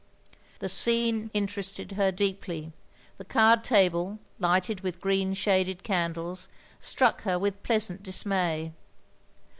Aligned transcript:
The 0.57 0.67
scene 0.67 1.29
interested 1.31 1.91
her 1.91 2.11
deeply: 2.11 2.71
the 3.19 3.23
card 3.23 3.63
table, 3.63 4.17
lighted 4.39 4.81
with 4.81 4.99
green 4.99 5.35
shaded 5.35 5.83
candles, 5.83 6.47
struck 6.79 7.21
her 7.21 7.37
with 7.37 7.61
pleasant 7.61 8.01
dismay. 8.01 8.71